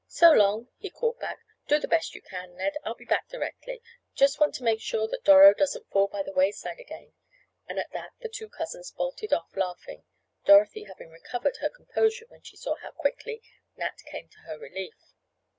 "So 0.07 0.31
long," 0.31 0.67
he 0.79 0.89
called 0.89 1.19
back. 1.19 1.41
"Do 1.67 1.77
the 1.77 1.87
best 1.87 2.15
you 2.15 2.23
can, 2.23 2.55
Ned. 2.55 2.73
I'll 2.83 2.95
be 2.95 3.05
back 3.05 3.29
directly. 3.29 3.83
Just 4.15 4.39
want 4.39 4.55
to 4.55 4.63
make 4.63 4.81
sure 4.81 5.07
that 5.07 5.23
Doro 5.23 5.53
doesn't 5.53 5.91
fall 5.91 6.07
by 6.07 6.23
the 6.23 6.31
wayside 6.33 6.79
again," 6.79 7.13
and 7.67 7.77
at 7.77 7.91
that 7.91 8.13
the 8.19 8.27
two 8.27 8.49
cousins 8.49 8.89
bolted 8.89 9.31
off 9.31 9.55
laughing, 9.55 10.03
Dorothy 10.43 10.85
having 10.85 11.11
recovered 11.11 11.57
her 11.57 11.69
composure 11.69 12.25
when 12.29 12.41
she 12.41 12.57
saw 12.57 12.77
how 12.77 12.89
quickly 12.89 13.43
Nat 13.77 13.99
came 14.09 14.27
to 14.29 14.39
her 14.47 14.57
relief. 14.57 15.13